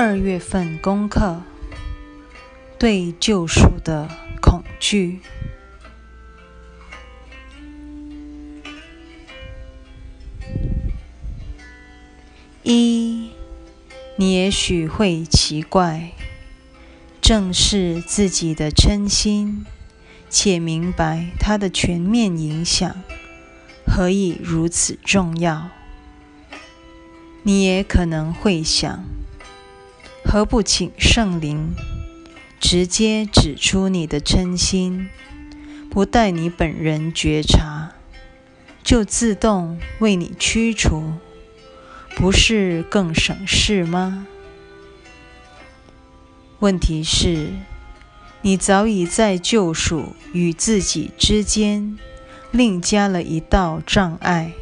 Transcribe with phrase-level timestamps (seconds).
[0.00, 1.42] 二月份功课：
[2.78, 4.08] 对救赎的
[4.40, 5.18] 恐惧。
[12.62, 13.32] 一，
[14.14, 16.12] 你也许会奇怪，
[17.20, 19.66] 正视自己的嗔心，
[20.30, 23.02] 且明白它的全面影响，
[23.84, 25.70] 何以如此重要？
[27.42, 29.17] 你也可能会想。
[30.30, 31.74] 何不请圣灵
[32.60, 35.08] 直接指出你的真心，
[35.88, 37.92] 不待你本人觉察，
[38.84, 41.14] 就自动为你驱除，
[42.14, 44.26] 不是更省事吗？
[46.58, 47.48] 问题是，
[48.42, 51.98] 你早已在救赎与自己之间
[52.50, 54.52] 另加了一道障碍。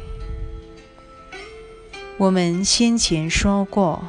[2.17, 4.07] 我们先前说过。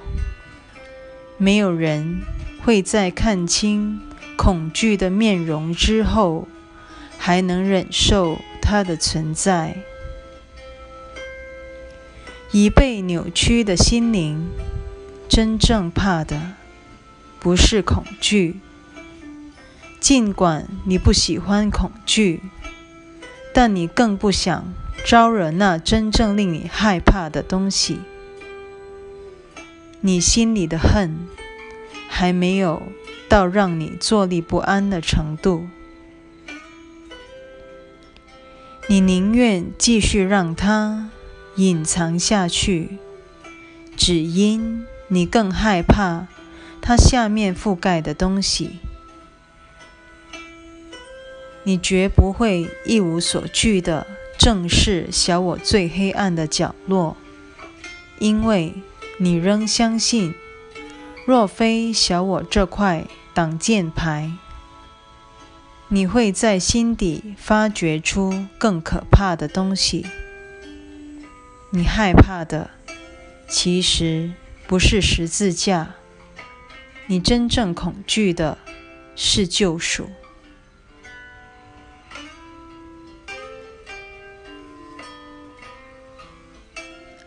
[1.40, 2.22] 没有人
[2.64, 4.00] 会在看清
[4.36, 6.48] 恐惧的面容之后，
[7.16, 9.76] 还能忍受它的存在。
[12.50, 14.48] 已被扭曲的心灵，
[15.28, 16.54] 真正怕的
[17.38, 18.58] 不是恐惧。
[20.00, 22.42] 尽管你不喜欢恐惧，
[23.54, 24.72] 但你更不想
[25.04, 28.00] 招惹那真正令你害怕的东西。
[30.00, 31.26] 你心里的恨
[32.08, 32.82] 还没有
[33.28, 35.66] 到让你坐立不安的程度，
[38.86, 41.10] 你宁愿继续让它
[41.56, 42.98] 隐藏下去，
[43.96, 46.28] 只因你更害怕
[46.80, 48.78] 它下面覆盖的东西。
[51.64, 54.06] 你绝不会一无所惧的
[54.38, 57.16] 正视小我最黑暗的角落，
[58.20, 58.74] 因为。
[59.20, 60.32] 你仍相信，
[61.26, 64.30] 若非小我这块挡箭牌，
[65.88, 70.06] 你会在心底发掘出更可怕的东西。
[71.70, 72.70] 你害怕的，
[73.48, 74.32] 其实
[74.68, 75.96] 不是十字架，
[77.06, 78.56] 你真正恐惧的
[79.16, 80.08] 是救赎。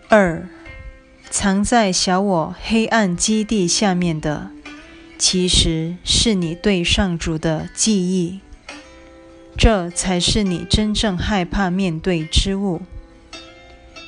[0.07, 0.47] 二。
[1.31, 4.51] 藏在小我黑暗基地下面的，
[5.17, 8.41] 其实是你对上主的记忆，
[9.57, 12.81] 这才是你真正害怕面对之物。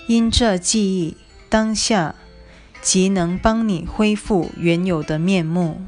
[0.05, 1.15] 因这记忆
[1.47, 2.15] 当下
[2.81, 5.79] 即能帮你恢复原有的面目，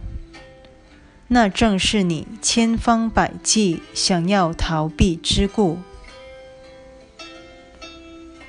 [1.28, 5.79] 那正是你千方百计想要逃避之故。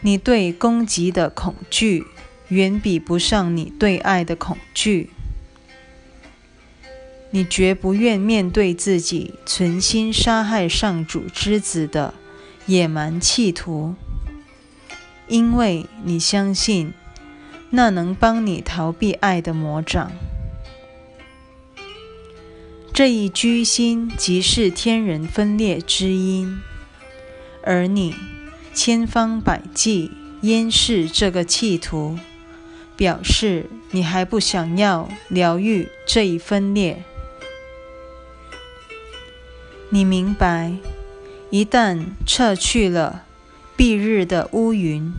[0.03, 2.07] 你对攻击的恐惧。
[2.49, 5.11] 远比不上你对爱的恐惧。
[7.31, 12.15] 你绝不愿面对自己存心杀害上主之子的
[12.67, 13.95] 野蛮企图，
[15.29, 16.95] 因为你相信
[17.71, 20.13] 那能帮你逃避爱的魔掌。
[22.95, 26.59] 这一居心即是天人分裂之因，
[27.63, 28.15] 而你
[28.73, 32.19] 千方百计掩饰这个企图。
[32.97, 37.03] 表示你还不想要疗愈这一分裂。
[39.91, 40.73] 你明白，
[41.51, 43.25] 一旦撤去了
[43.77, 45.13] 蔽日的乌云，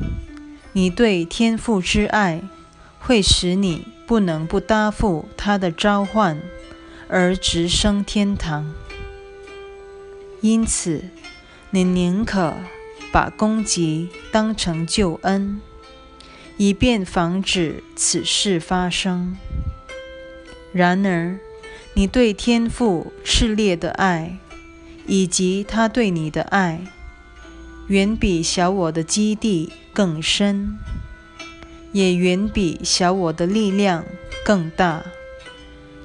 [0.73, 2.41] 你对天父之爱
[2.99, 6.41] 会使你不能不答复他的召唤
[7.07, 8.73] 而直升天堂。
[10.41, 11.05] 因此，
[11.71, 12.53] 你宁可
[13.11, 15.61] 把攻击当成救恩。
[16.57, 19.37] 以便防止此事发生。
[20.73, 21.39] 然而，
[21.93, 24.37] 你对天父炽烈的爱，
[25.05, 26.81] 以及他对你的爱，
[27.87, 30.77] 远比小我的基地更深，
[31.93, 34.03] 也远比小我的力量
[34.43, 35.03] 更大。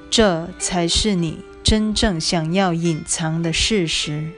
[0.09, 4.31] 这才是你真正想要隐藏的事实。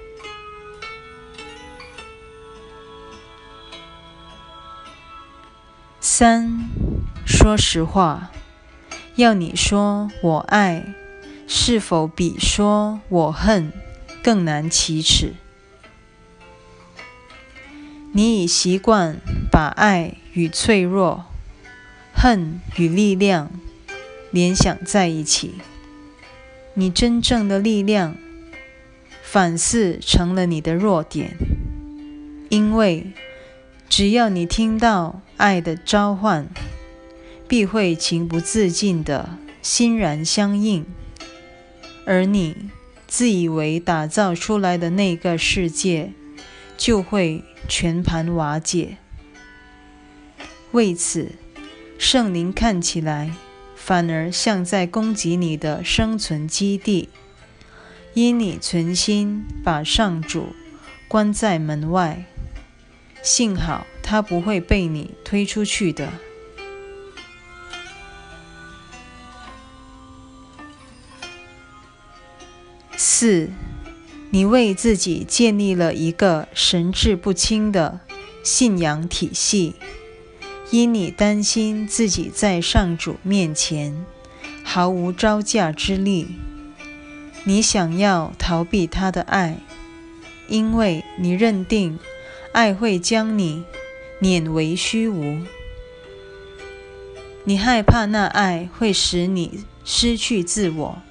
[6.16, 6.70] 三，
[7.26, 8.30] 说实话，
[9.16, 10.94] 要你说我爱，
[11.48, 13.72] 是否比说我恨
[14.22, 15.34] 更难启齿？
[18.12, 19.16] 你已习惯
[19.50, 21.24] 把爱与脆弱、
[22.14, 23.50] 恨与力量
[24.30, 25.56] 联想在一起。
[26.74, 28.14] 你真正的力量，
[29.20, 31.36] 反似成了你的弱点，
[32.50, 33.12] 因为。
[33.96, 36.48] 只要你听到爱的召唤，
[37.46, 40.84] 必会情不自禁地欣然相应，
[42.04, 42.70] 而你
[43.06, 46.10] 自以为打造出来的那个世界
[46.76, 48.96] 就会全盘瓦解。
[50.72, 51.30] 为此，
[51.96, 53.30] 圣灵看起来
[53.76, 57.08] 反而像在攻击你的生存基地，
[58.14, 60.48] 因你存心把上主
[61.06, 62.24] 关在门外。
[63.24, 66.12] 幸好他不会被你推出去的。
[72.94, 73.48] 四，
[74.30, 78.00] 你为自己建立了一个神志不清的
[78.42, 79.74] 信仰体系，
[80.70, 84.04] 因你担心自己在上主面前
[84.62, 86.26] 毫无招架之力，
[87.44, 89.56] 你想要逃避他的爱，
[90.46, 91.98] 因为你认定。
[92.54, 93.64] 爱会将你
[94.20, 95.40] 碾为虚无，
[97.42, 101.02] 你害怕那爱会使你失去自我，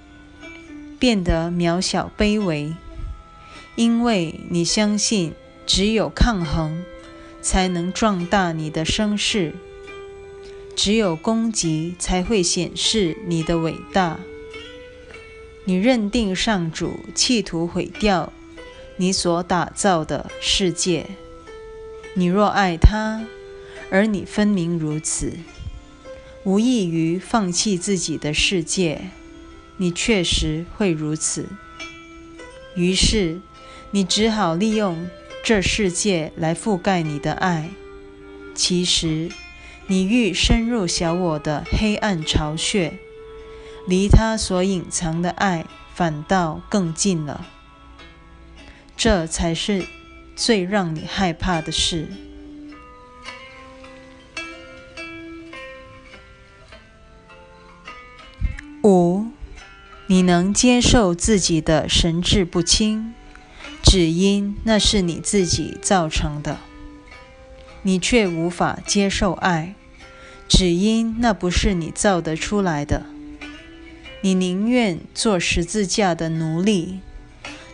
[0.98, 2.74] 变得渺小卑微，
[3.76, 5.34] 因为你相信
[5.68, 6.86] 只有抗衡
[7.42, 9.54] 才能壮大你的声势，
[10.78, 14.18] 只有攻击才会显示你的伟大。
[15.66, 18.32] 你认定上主企图毁掉
[18.96, 21.06] 你所打造的世界。
[22.16, 23.26] 你若爱他，
[23.90, 25.34] 而你分明如此，
[26.44, 29.10] 无异于放弃自己的世界。
[29.78, 31.48] 你确实会如此。
[32.76, 33.42] 于是，
[33.90, 35.10] 你只好利用
[35.44, 37.72] 这世界来覆盖你的爱。
[38.54, 39.32] 其实，
[39.88, 43.00] 你欲深入小我的黑暗巢穴，
[43.88, 47.48] 离他所隐藏的爱反倒更近了。
[48.96, 49.88] 这才是。
[50.36, 52.08] 最让你害怕的事。
[58.84, 59.28] 五，
[60.08, 63.14] 你能接受自己的神志不清，
[63.82, 66.58] 只因那是你自己造成的；
[67.84, 69.76] 你却无法接受爱，
[70.50, 73.06] 只因那不是你造得出来的。
[74.22, 77.00] 你宁愿做十字架的奴隶，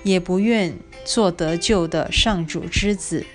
[0.09, 0.75] 也不愿。
[1.05, 3.25] 做得救的上主之子，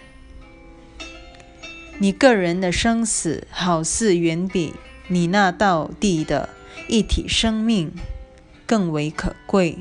[1.99, 4.75] 你个人的生死好似远比
[5.09, 6.51] 你那道地的
[6.87, 7.91] 一体生命
[8.65, 9.79] 更为可贵，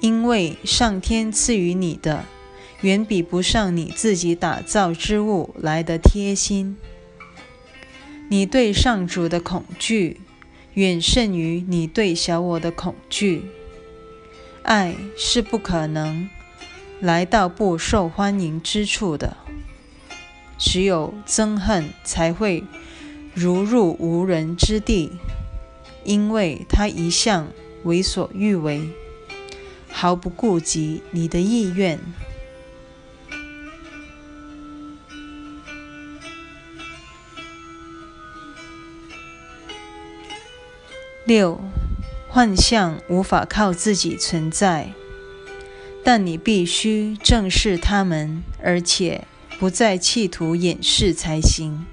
[0.00, 2.24] 因为上天赐予你的
[2.80, 6.76] 远比不上你自己打造之物来的贴心。
[8.28, 10.20] 你对上主的恐惧
[10.74, 13.42] 远胜于你对小我的恐惧，
[14.62, 16.28] 爱是不可能。
[17.00, 19.36] 来到不受欢迎之处的，
[20.56, 22.62] 只有憎恨才会
[23.34, 25.10] 如入无人之地，
[26.04, 27.48] 因为他一向
[27.82, 28.88] 为所欲为，
[29.90, 31.98] 毫不顾及你的意愿。
[41.24, 41.60] 六，
[42.34, 44.94] 幻象无法靠自己存在。
[46.02, 49.26] 但你必须正视它们，而且
[49.58, 51.84] 不再企图掩饰才行。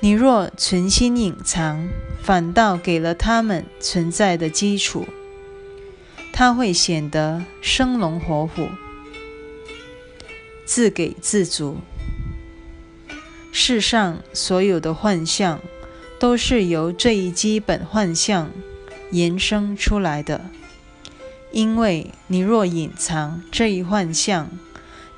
[0.00, 1.88] 你若存心隐藏，
[2.22, 5.08] 反倒给了他们存在的基础，
[6.34, 8.68] 它会显得生龙活虎、
[10.66, 11.78] 自给自足。
[13.50, 15.58] 世上所有的幻象，
[16.18, 18.50] 都是由这一基本幻象
[19.10, 20.50] 延伸出来的。
[21.50, 24.50] 因为你若隐藏这一幻象，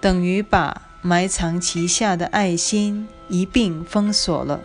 [0.01, 4.63] 等于把埋藏其下的爱心一并封锁了。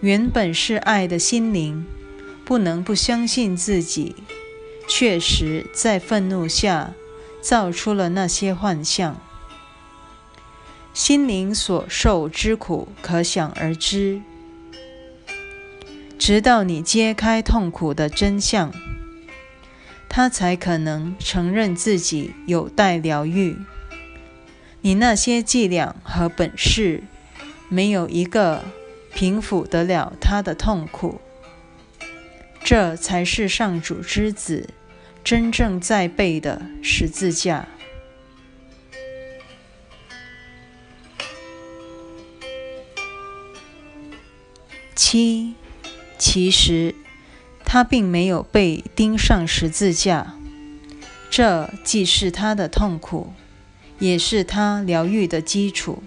[0.00, 1.84] 原本是爱的心灵，
[2.44, 4.14] 不能不相信自己
[4.86, 6.92] 确实在愤怒下
[7.40, 9.20] 造出了那些幻象。
[10.92, 14.20] 心灵所受之苦，可想而知。
[16.26, 18.72] 直到你揭开痛苦的真相。
[20.08, 23.58] 他才可能承认自己有待疗愈。
[24.80, 27.02] 你那些伎俩和本事，
[27.68, 28.64] 没有一个
[29.12, 31.20] 平抚得了他的痛苦。
[32.62, 34.70] 这才是上主之子
[35.22, 37.68] 真正在背的十字架。
[44.94, 45.54] 七，
[46.18, 46.94] 其实。
[47.66, 50.34] 他并没有被钉上十字架，
[51.30, 53.32] 这既是他的痛苦，
[53.98, 56.02] 也是他疗愈的基础。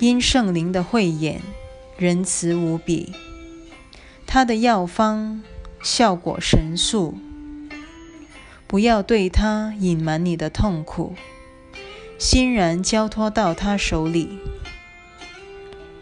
[0.00, 1.42] 因圣灵的慧眼，
[1.98, 3.12] 仁慈无比，
[4.26, 5.42] 他的药方
[5.82, 7.18] 效果神速。
[8.66, 11.14] 不要对他隐瞒你的痛苦，
[12.18, 14.38] 欣然交托到他手里，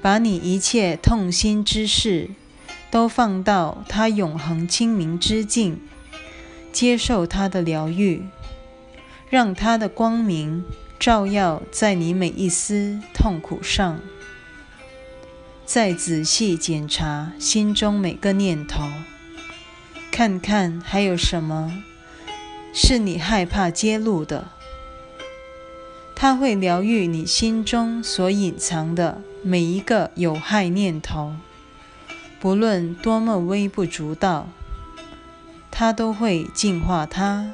[0.01, 2.31] 把你一切痛心之事
[2.97, 5.83] 都放到他永恒清明之境，
[6.73, 8.25] 接受他的疗愈，
[9.29, 10.65] 让他的光明
[10.99, 14.01] 照耀在你每一丝痛苦上。
[15.67, 18.89] 再仔细检查心中每个念头，
[20.11, 21.83] 看看还有什么
[22.73, 24.49] 是你害怕揭露的。
[26.15, 31.35] 它会疗愈你心中所隐藏的每一个有害念头，
[32.39, 34.49] 不论多么微不足道，
[35.71, 37.53] 它都会净化它，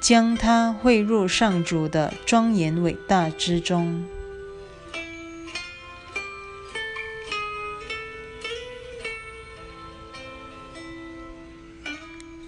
[0.00, 4.04] 将它汇入上主的庄严伟大之中。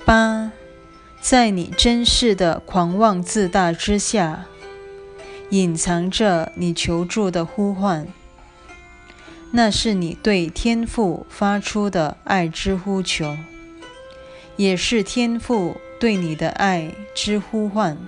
[0.05, 0.53] 八，
[1.21, 4.47] 在你真实的狂妄自大之下，
[5.51, 8.07] 隐藏着你求助的呼唤。
[9.55, 13.37] 那是你对天父发出的爱之呼求，
[14.57, 17.99] 也是天父对你的爱之呼唤。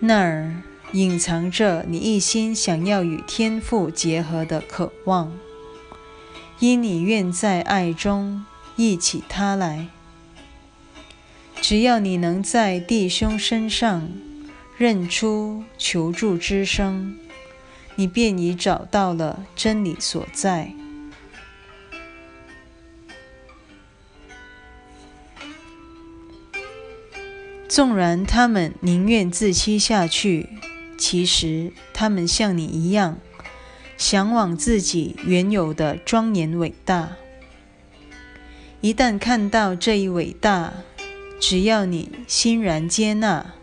[0.00, 0.56] 那儿
[0.92, 5.32] 隐藏着你一心想要与天父结合的渴望，
[6.58, 8.44] 因你愿在爱中
[8.76, 9.88] 忆起他来。
[11.62, 14.08] 只要你能在弟兄身上
[14.76, 17.16] 认出求助之声，
[17.98, 20.72] 你便已找到了真理所在。
[27.68, 30.48] 纵然他们宁愿自欺下去，
[30.96, 33.18] 其实他们像你一样，
[33.96, 37.16] 向往自己原有的庄严伟大。
[38.80, 40.72] 一旦看到这一伟大，
[41.40, 43.54] 只要你欣然接纳，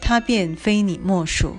[0.00, 1.58] 他便非你莫属。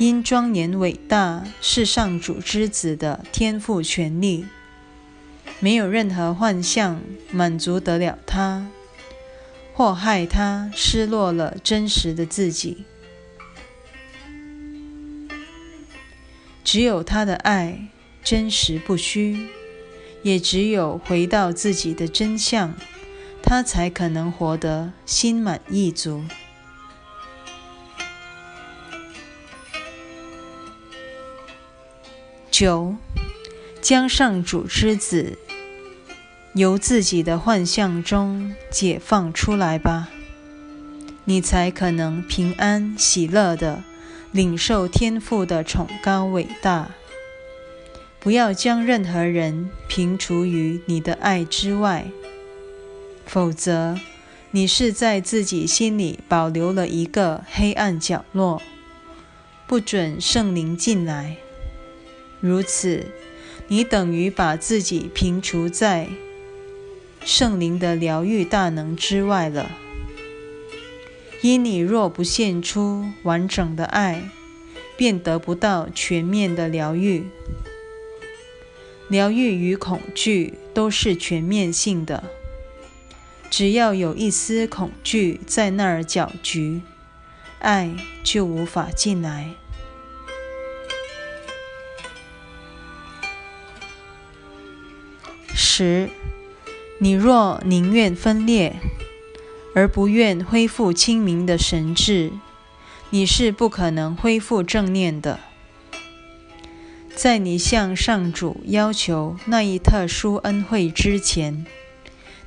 [0.00, 4.46] 因庄严伟大是上主之子的天赋权利，
[5.58, 8.66] 没有任何幻象满足得了他，
[9.74, 12.86] 或害他失落了真实的自己。
[16.64, 17.88] 只有他的爱
[18.24, 19.48] 真实不虚，
[20.22, 22.72] 也只有回到自己的真相。
[23.42, 26.24] 他才可能活得心满意足。
[32.60, 32.94] 九，
[33.80, 35.38] 将上主之子
[36.52, 40.10] 由自己的幻象中解放出来吧，
[41.24, 43.82] 你才可能平安喜乐的
[44.30, 46.90] 领受天赋的崇高伟大。
[48.18, 52.08] 不要将任何人平除于你的爱之外。
[53.24, 53.98] 否则，
[54.50, 58.60] 你是在自己心里保留了一个黑暗角落，
[59.66, 61.38] 不准圣灵进来。
[62.40, 63.06] 如此，
[63.68, 66.08] 你等于把自己平除在
[67.24, 69.70] 圣灵的疗愈大能之外了。
[71.42, 74.30] 因你若不献出完整的爱，
[74.96, 77.26] 便得不到全面的疗愈。
[79.08, 82.24] 疗愈与恐惧都是全面性的。
[83.50, 86.82] 只要有一丝恐惧在那儿搅局，
[87.58, 87.90] 爱
[88.22, 89.54] 就无法进来。
[95.80, 96.10] 十，
[96.98, 98.76] 你若宁愿分裂，
[99.74, 102.32] 而不愿恢复清明的神智，
[103.08, 105.40] 你是不可能恢复正念的。
[107.14, 111.64] 在你向上主要求那一特殊恩惠之前。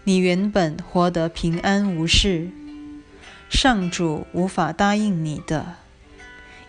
[0.04, 2.50] 你原本活得平安无事，
[3.50, 5.78] 上主无法答应你的，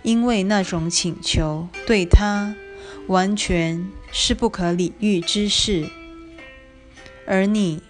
[0.02, 2.54] 因为那种请求对他
[3.08, 5.90] 完全是不可理喻之事，
[7.26, 7.82] 而你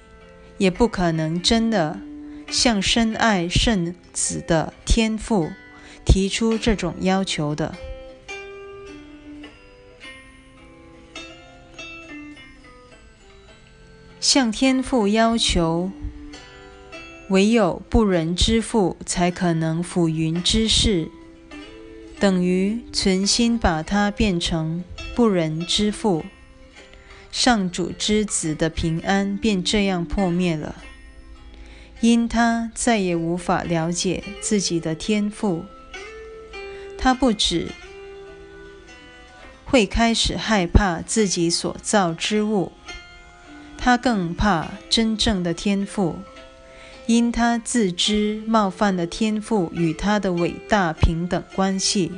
[0.58, 1.98] 也不可能真的
[2.48, 5.50] 向深爱圣子的天父
[6.04, 7.74] 提出这种要求的。
[14.20, 15.90] 向天父要求，
[17.28, 21.10] 唯有不仁之父才可能抚云之事，
[22.18, 24.82] 等于存心把他变成
[25.14, 26.24] 不仁之父。
[27.34, 30.76] 上主之子的平安便这样破灭了，
[32.00, 35.64] 因他再也无法了解自己的天赋。
[36.96, 37.66] 他不止
[39.64, 42.70] 会开始害怕自己所造之物，
[43.76, 46.20] 他更怕真正的天赋，
[47.06, 52.12] 因他自知冒犯的天赋与他的伟大平等关系。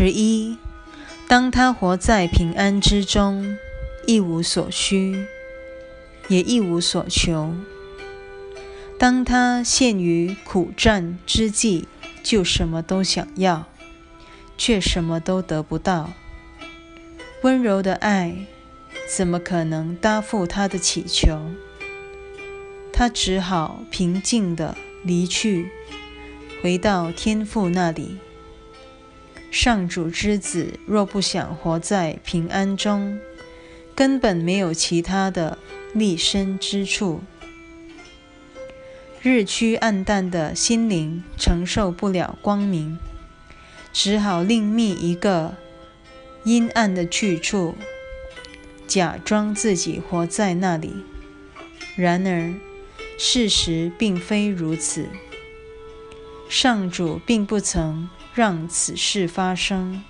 [0.00, 0.56] 十一，
[1.26, 3.58] 当他活在平安之中，
[4.06, 5.26] 一无所需，
[6.28, 7.52] 也一无所求。
[8.96, 11.88] 当他陷于苦战之际，
[12.22, 13.66] 就什么都想要，
[14.56, 16.12] 却什么都得不到。
[17.42, 18.46] 温柔的爱
[19.12, 21.40] 怎么可能答复他的祈求？
[22.92, 25.72] 他只好平静地离去，
[26.62, 28.18] 回到天父那里。
[29.50, 33.18] 上主之子若不想活在平安中，
[33.94, 35.58] 根本没有其他的
[35.94, 37.22] 立身之处。
[39.20, 42.98] 日趋暗淡的心灵承受不了光明，
[43.92, 45.56] 只好另觅一个
[46.44, 47.74] 阴暗的去处，
[48.86, 51.04] 假装自己活在那里。
[51.96, 52.54] 然而，
[53.18, 55.08] 事实并非如此。
[56.48, 60.04] 上主并不曾让此事发生，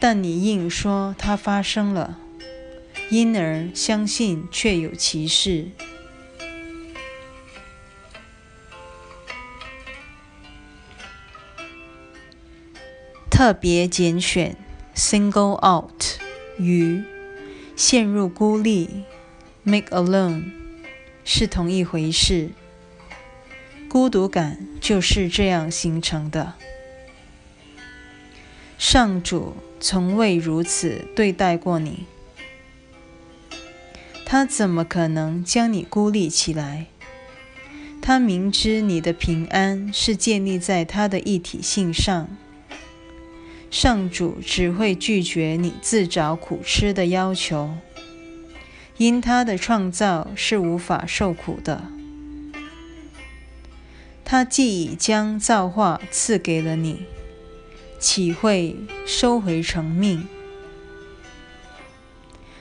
[0.00, 2.18] 但你硬说它发生了，
[3.08, 5.68] 因而相信确有其事。
[13.30, 14.56] 特别拣选
[14.96, 16.02] （single out）
[16.58, 17.04] 与
[17.76, 19.04] 陷入孤立
[19.62, 20.50] （make alone）
[21.24, 22.50] 是同一回事。
[23.88, 26.54] 孤独感就是这样形成的。
[28.80, 32.06] 上主从未如此对待过你，
[34.24, 36.86] 他怎么可能将你孤立起来？
[38.00, 42.30] 他明知你的平安是建立在他的一体性上。
[43.70, 47.74] 上主只会拒绝你自找苦吃的要求，
[48.96, 51.84] 因他的创造是无法受苦的。
[54.24, 57.04] 他既已将造化赐给了你，
[58.00, 60.26] 岂会收回成命？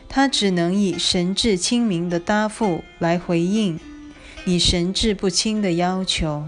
[0.07, 3.79] 他只能以神志清明的答复来回应
[4.43, 6.45] 你神志不清的要求，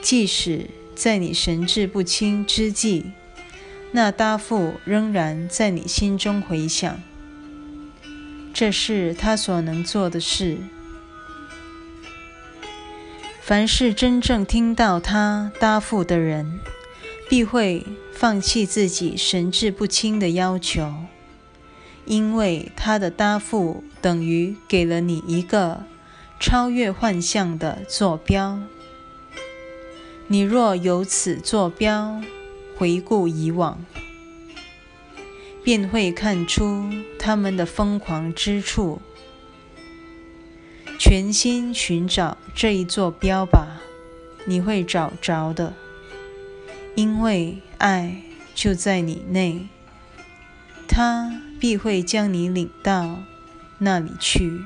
[0.00, 0.70] 即使。
[0.92, 3.12] 在你神志不清之际，
[3.92, 7.00] 那答复仍然在你心中回响。
[8.52, 10.58] 这是他所能做的事。
[13.40, 16.60] 凡是真正听到他答复的人，
[17.30, 20.92] 必会放弃自己神志不清的要求，
[22.04, 25.84] 因为他的答复等于给了你一个
[26.40, 28.58] 超越幻象的坐标。
[30.26, 32.20] 你若由此坐标
[32.76, 33.78] 回顾以往，
[35.62, 39.00] 便会看出他们的疯狂之处。
[40.98, 43.80] 全心寻找这一坐标吧，
[44.46, 45.74] 你会找着的，
[46.94, 48.22] 因为爱
[48.54, 49.66] 就在你内，
[50.88, 53.22] 他必会将你领到
[53.78, 54.60] 那里去。